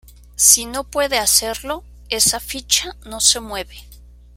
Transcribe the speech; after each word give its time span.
Si 0.35 0.65
no 0.65 0.83
puede 0.83 1.19
hacerlo, 1.19 1.83
esa 2.09 2.39
ficha 2.39 2.95
no 3.05 3.19
se 3.19 3.39
mueve. 3.39 3.77